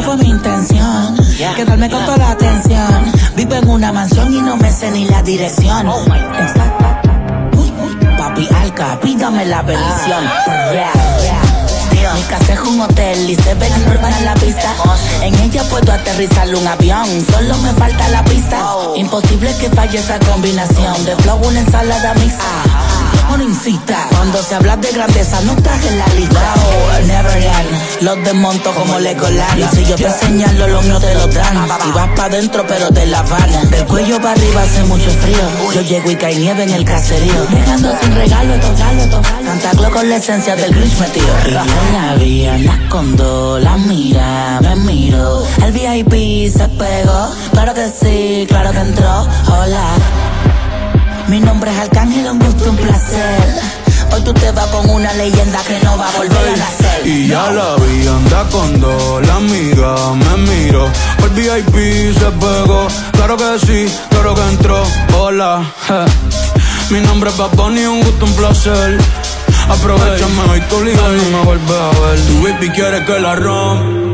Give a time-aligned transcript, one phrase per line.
[0.00, 1.14] No fue mi intención.
[1.56, 3.12] Quedarme con toda la atención.
[3.36, 5.86] Vivo en una mansión y no me sé ni la dirección.
[5.88, 6.02] Oh
[8.16, 10.24] Papi Alca, pídame la bendición.
[12.14, 14.74] Mi casa es un hotel y se ve normal en la pista.
[15.20, 18.58] En ella puedo aterrizar un avión, solo me falta la pista.
[18.96, 21.04] Imposible que falle esta combinación.
[21.04, 22.69] De flow, una ensalada mixta
[24.10, 26.54] Cuando se habla de grandeza, no estás en la lista.
[26.56, 28.02] Oh, never end.
[28.02, 29.58] Los desmonto como Legoland.
[29.58, 31.56] Y si yo te señalo, los míos te lo dan.
[31.88, 33.70] Y vas pa' dentro, pero te la van.
[33.70, 35.38] Del cuello para arriba hace mucho frío.
[35.74, 37.46] Yo llego y cae nieve en el caserío.
[37.50, 41.26] Dejando sin regalo, regalo, Cantaclo con la esencia del Grinch metido.
[41.46, 41.60] Y yo
[41.92, 45.46] la vi en la condo, la mira, me miro.
[45.64, 47.30] El VIP se pegó.
[47.52, 49.26] Claro que sí, claro que entró.
[49.46, 49.94] Hola.
[51.30, 51.99] Mi nombre es Arcángel,
[54.12, 57.06] Hoy tú te vas con una leyenda que no va a volver a nacer.
[57.06, 60.90] Y ya la vi, anda con dos, la amiga me miro.
[61.22, 64.82] El VIP se pegó, claro que sí, claro que entró.
[65.16, 65.62] Hola,
[66.90, 68.98] mi nombre es Bad Bunny, un gusto, un placer.
[69.68, 72.20] Aprovechame hoy tu liga y me vuelve a ver.
[72.26, 74.09] Tu baby quiere que la rompa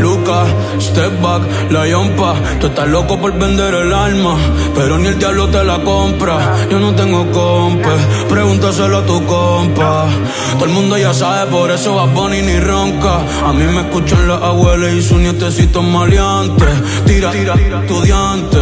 [0.00, 0.48] Lucas,
[0.80, 2.34] step back, la yompa.
[2.60, 4.36] Tú estás loco por vender el alma,
[4.74, 6.66] pero ni el diablo te la compra.
[6.70, 7.94] Yo no tengo compa,
[8.28, 10.06] pregúntaselo a tu compa.
[10.54, 13.20] Todo el mundo ya sabe, por eso va Bonnie ni ronca.
[13.44, 16.68] A mí me escuchan las abuelas y sus nietecitos maleantes.
[17.06, 18.58] Tira, tira, estudiante.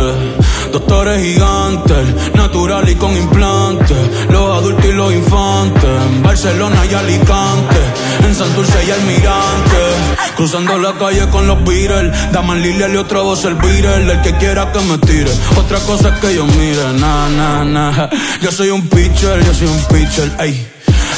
[0.73, 3.99] Doctores gigantes, natural y con implantes.
[4.31, 5.91] Los adultos y los infantes.
[6.07, 7.77] En Barcelona y Alicante.
[8.25, 10.32] En Santurce y Almirante.
[10.43, 12.33] Cruzando la calle con los Beatles.
[12.33, 14.13] Daman Lilia y otra voz el Beatle.
[14.13, 15.31] El que quiera que me tire.
[15.57, 16.83] Otra cosa es que yo mire.
[16.99, 18.11] Na, na, na.
[18.41, 20.33] Yo soy un pitcher, yo soy un pitcher.
[20.41, 20.67] Ey.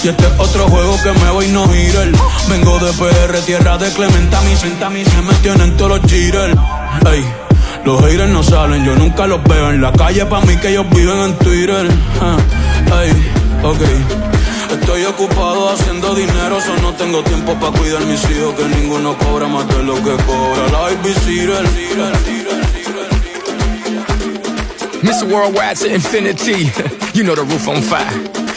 [0.02, 2.08] Y este es otro juego que me voy no girar.
[2.50, 6.54] Vengo de PR, tierra de Clementa, mi se me tienen todos los cheaters.
[7.10, 7.24] Ey.
[7.86, 10.26] Los haters no salen, yo nunca los veo en la calle.
[10.26, 11.88] Pa' mí que ellos viven en Twitter.
[12.92, 13.10] Ay,
[13.62, 14.23] ok.
[14.84, 18.54] Estoy ocupado haciendo dinero, so no tengo tiempo para cuidar mis hijos.
[18.54, 20.68] Que ninguno cobra más de lo que cobra.
[20.70, 20.90] La
[25.02, 25.24] Mr.
[25.26, 26.70] Worldwide to infinity,
[27.14, 28.43] you know the roof on fire.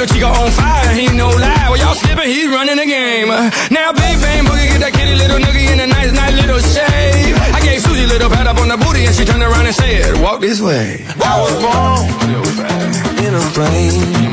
[0.00, 1.68] Little chico on fire, he no lie.
[1.68, 3.28] Well, y'all slipping, he's running the game.
[3.68, 7.36] Now, big bang boogie, get that kitty little noogie in a nice, nice little shave.
[7.52, 9.74] I gave Susie a little pat up on the booty, and she turned around and
[9.74, 11.04] said, Walk this way.
[11.20, 14.32] I was born oh, in a plane.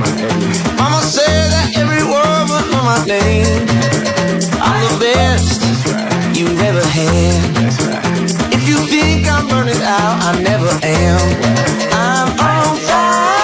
[0.80, 3.68] Mama said that every word was on my name.
[4.63, 5.59] I'm the best
[6.38, 8.56] you've ever had.
[8.56, 11.19] If you think I'm burning out, I never am.
[11.91, 13.37] I'm on fire.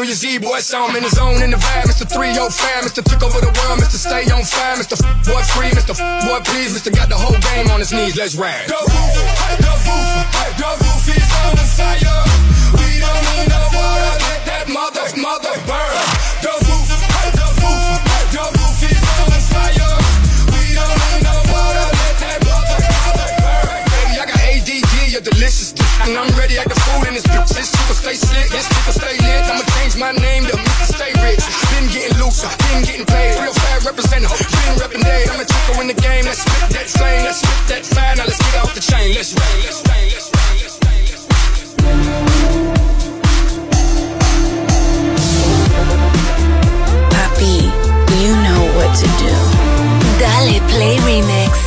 [0.00, 1.84] New Year's Eve, boy, saw him in the zone, in the vibe.
[1.84, 2.08] Mr.
[2.08, 3.04] 305, Mr.
[3.04, 4.00] Took over the world, Mr.
[4.00, 4.96] Stay on fire, Mr.
[5.28, 5.92] Boy Free, Mr.
[6.24, 6.88] Boy Please, Mr.
[6.88, 8.64] Got the whole game on his knees, let's ride.
[8.64, 9.12] The roof,
[9.60, 10.16] the roof,
[10.56, 12.16] the roof is on fire.
[12.80, 16.08] We don't need no water, let that mother, mother burn.
[16.40, 16.88] The roof,
[17.36, 17.84] the roof,
[18.32, 20.00] the roof is on fire.
[20.48, 23.84] We don't need no water, let that mother, mother burn.
[23.84, 25.76] Baby, I got ADD, you're delicious,
[26.08, 27.52] and I'm ready at the food in this bitch.
[27.52, 29.19] This chicken stay slick, this chicken stay
[30.00, 30.56] my name, the
[30.88, 31.44] stay rich.
[31.76, 33.36] Been getting looser, been getting paid.
[33.38, 35.28] Real fat representative, been reppin' days.
[35.28, 36.24] I'm a chico in the game.
[36.24, 38.16] Let's spit that flame, let's spit that fire.
[38.16, 39.12] Now let's get off the chain.
[39.14, 41.28] Let's rain, let's rain, let's rain, let's rain, let's
[41.84, 42.00] rain.
[47.12, 47.68] Papi,
[48.24, 49.36] you know what to do.
[50.16, 51.59] Dale Play Remix.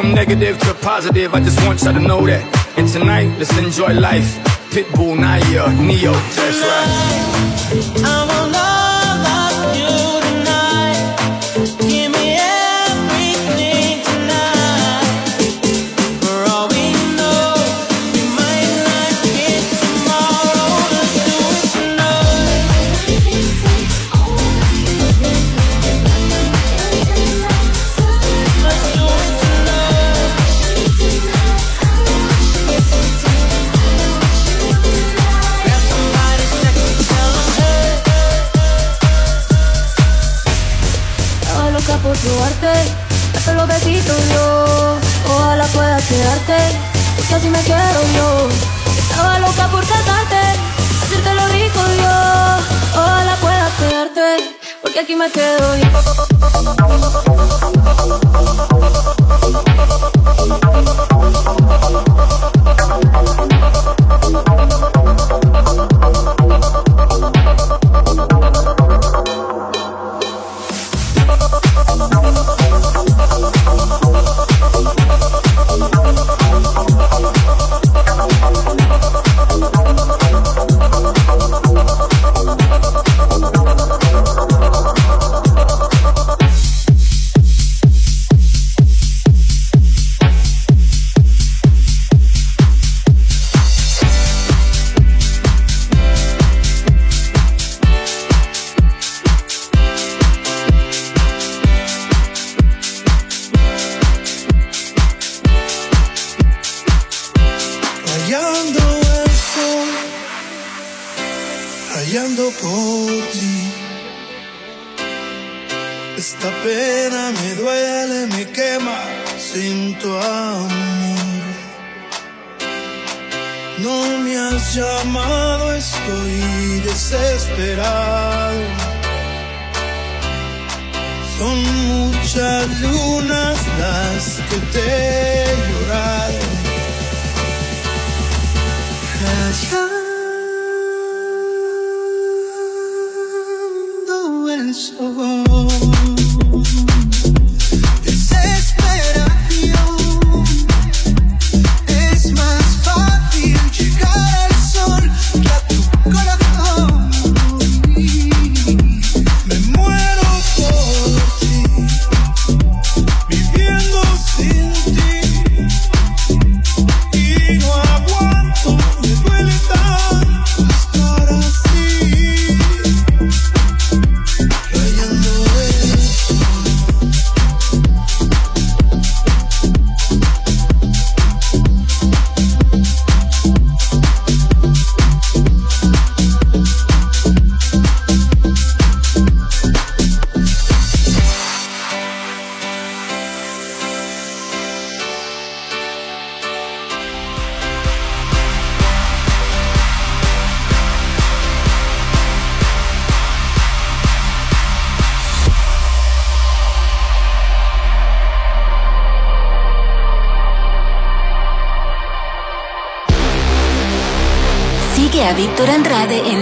[0.00, 2.44] from negative to positive, I just want y'all to know that.
[2.78, 4.36] And tonight, let's enjoy life.
[4.70, 8.27] Pitbull, Naya, Neo, that's right.
[55.32, 55.87] girl.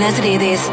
[0.07, 0.66] buenas redes.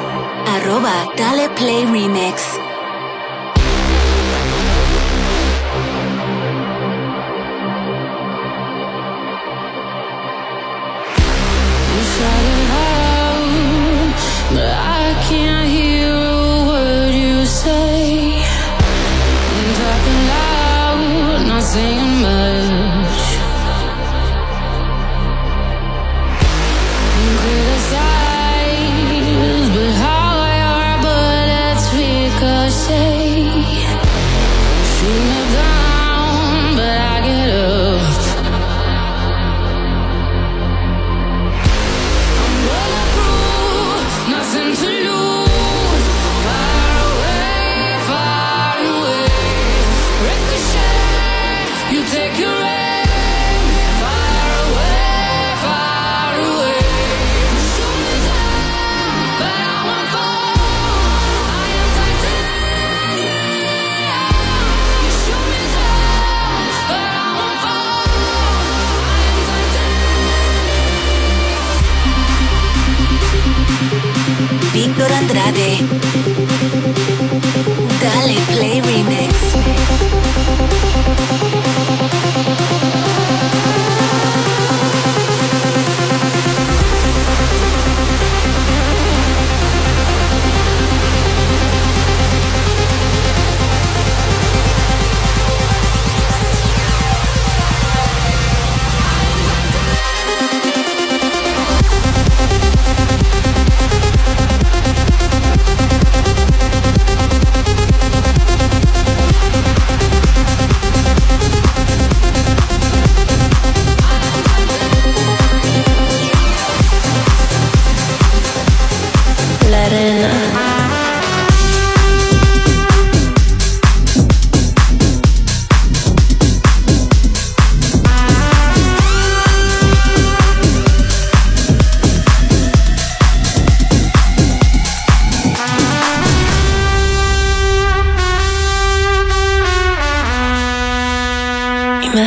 [75.33, 76.22] contrade.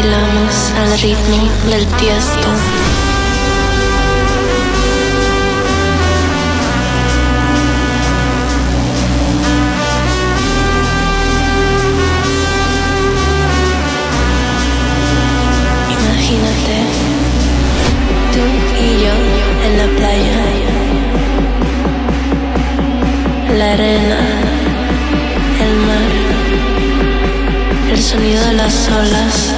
[0.00, 2.48] bailamos al ritmo del tiesto.
[15.90, 16.76] Imagínate
[18.32, 18.44] tú
[18.80, 19.14] y yo
[19.66, 20.38] en la playa
[23.58, 24.20] la arena,
[25.60, 26.12] el mar,
[27.90, 29.57] el sonido de las olas.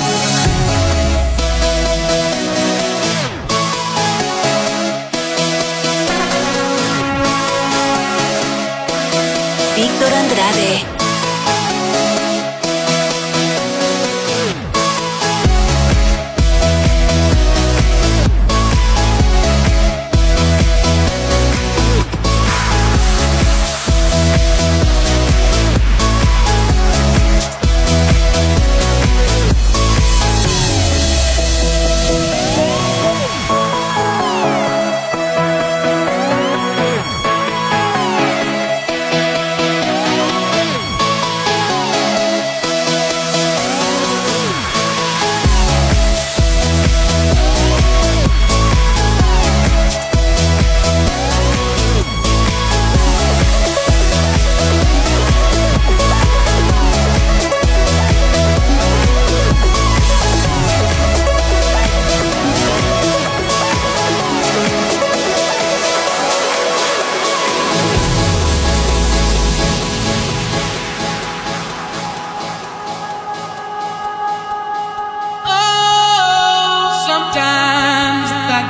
[10.31, 11.00] Andrade.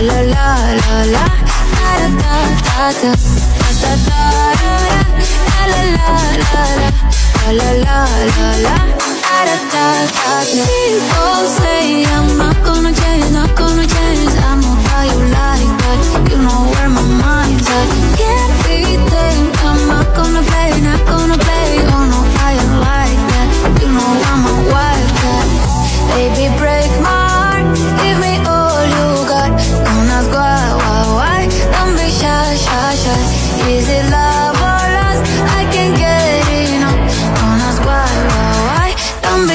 [0.00, 3.12] la la la la la la da da da da
[3.80, 4.74] da da da
[5.72, 6.92] la la la la
[7.52, 10.34] la la la la da da da da
[10.66, 14.32] People say I'm not gonna change, not gonna change.
[14.36, 15.98] I know how you like that.
[16.30, 17.88] You know where my mind's at.
[18.20, 18.78] Can't be
[19.10, 19.56] tamed.
[19.64, 21.68] I'm not gonna play, not gonna play.
[21.94, 23.48] Oh no, I ain't like that.
[23.80, 25.46] You know I'm a wildcat.
[26.12, 27.15] Baby, break my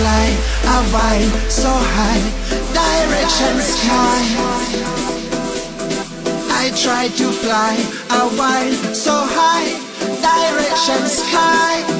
[0.00, 0.28] fly
[0.76, 2.24] a while so high,
[2.80, 4.22] direction sky.
[6.62, 7.74] I try to fly
[8.22, 9.70] a while so high,
[10.24, 11.99] direction sky.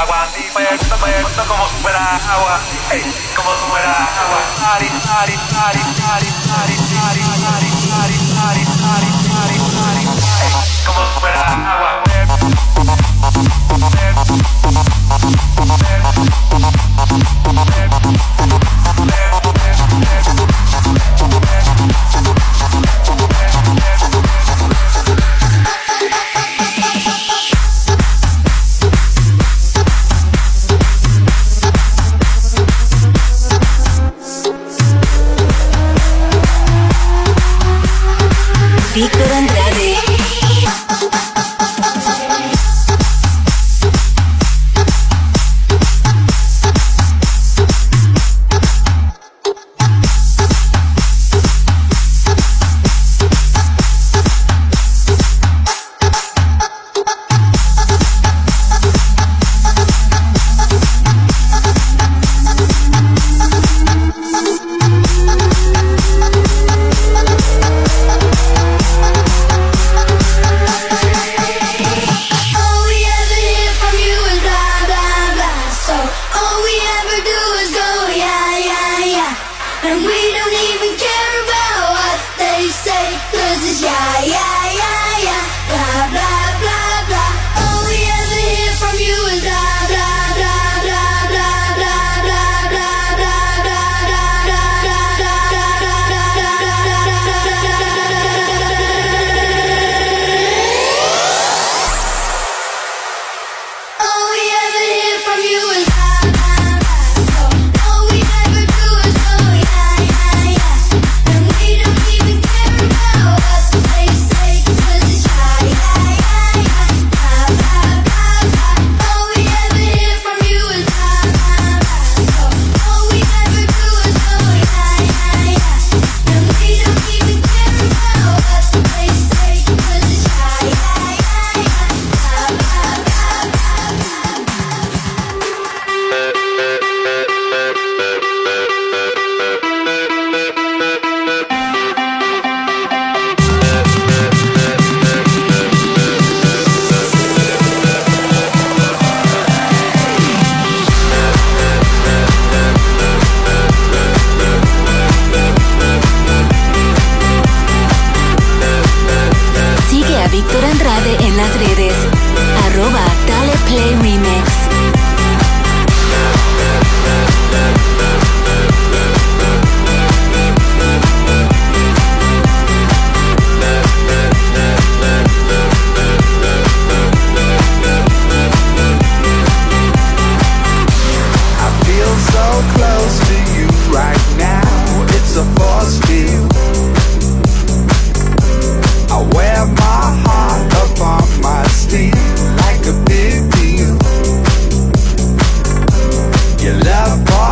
[0.00, 2.60] agua, si puerto, puerto, como si fuera agua,
[3.34, 4.38] como si fuera agua.
[10.86, 11.04] Como
[11.72, 12.06] agua.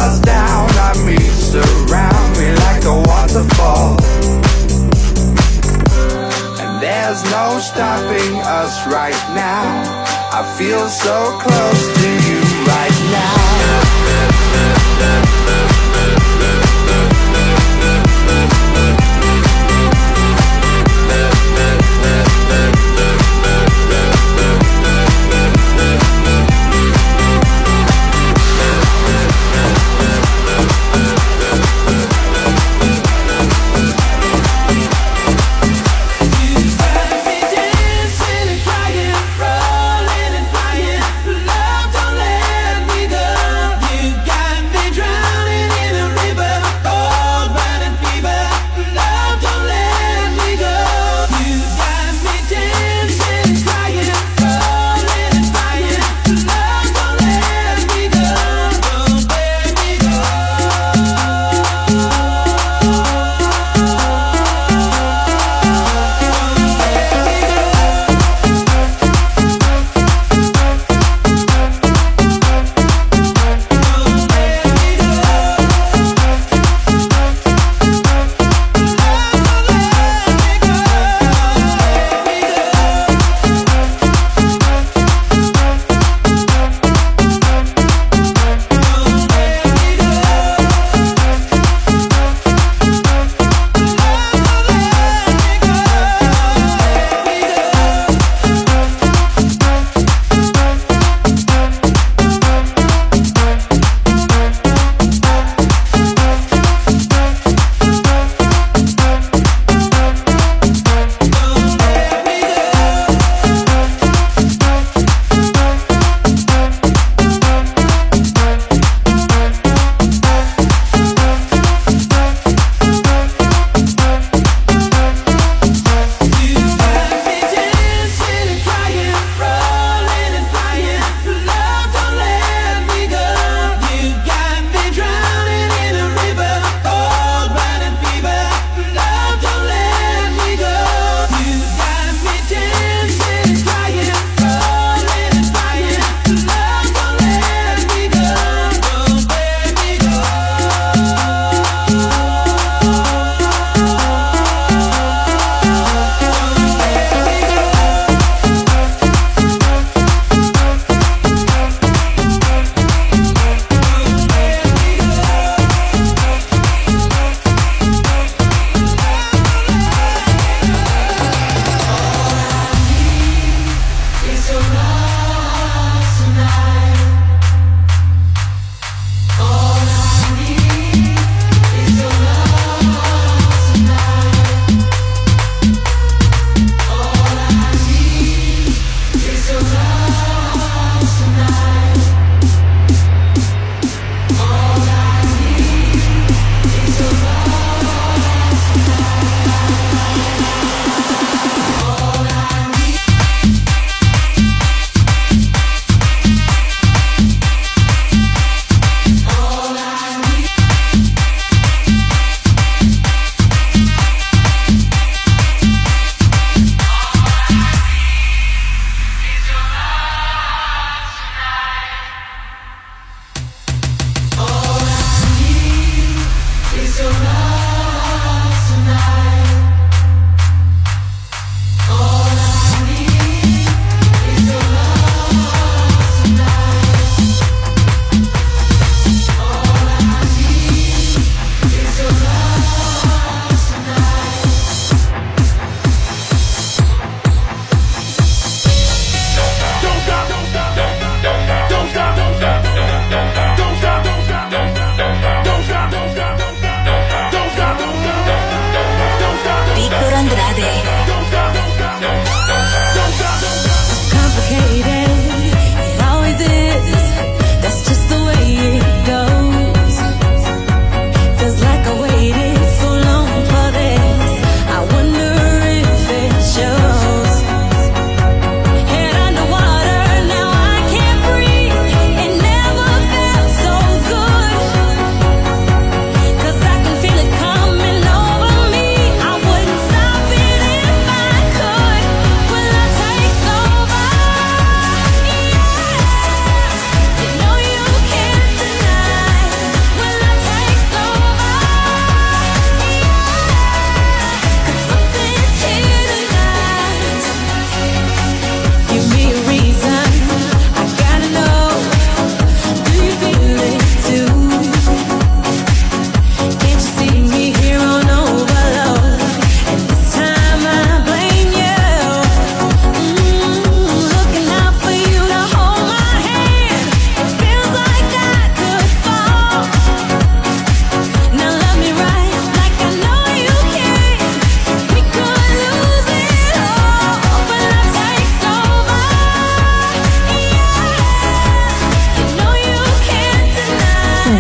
[0.05, 3.97] pours down on me, surround me like a waterfall.
[6.61, 10.05] And there's no stopping us right now.
[10.33, 12.44] I feel so close to you.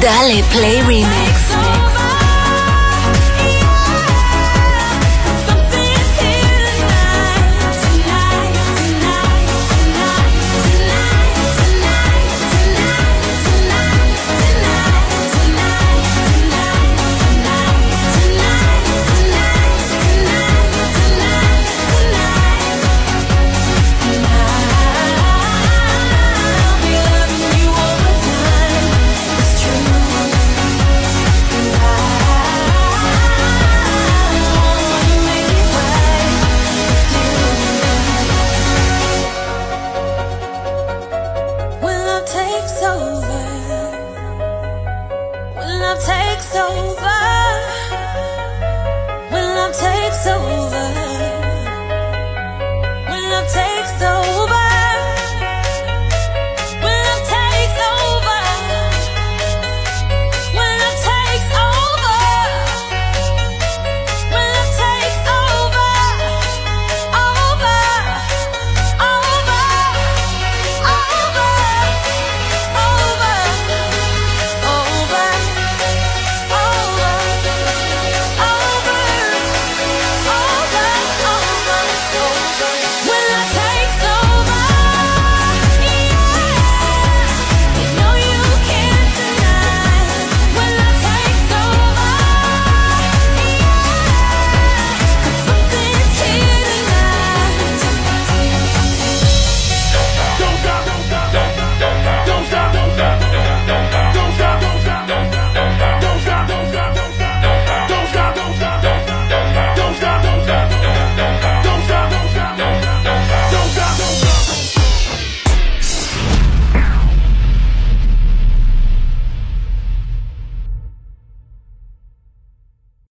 [0.05, 1.24] Dale Play Remix.